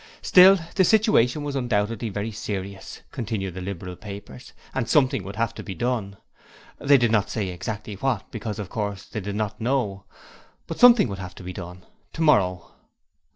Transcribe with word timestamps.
Still, 0.23 0.57
the 0.73 0.83
situation 0.83 1.43
was 1.43 1.55
undoubtedly 1.55 2.09
very 2.09 2.31
serious 2.31 3.01
continued 3.11 3.53
the 3.53 3.61
Liberal 3.61 3.95
papers 3.95 4.51
and 4.73 4.89
Something 4.89 5.21
would 5.23 5.35
have 5.35 5.53
to 5.53 5.61
be 5.61 5.75
done. 5.75 6.17
They 6.79 6.97
did 6.97 7.11
not 7.11 7.29
say 7.29 7.49
exactly 7.49 7.93
what, 7.93 8.31
because, 8.31 8.57
of 8.57 8.67
course, 8.69 9.05
they 9.05 9.19
did 9.19 9.35
not 9.35 9.61
know; 9.61 10.05
but 10.65 10.79
Something 10.79 11.07
would 11.09 11.19
have 11.19 11.35
to 11.35 11.43
be 11.43 11.53
done 11.53 11.85
tomorrow. 12.13 12.71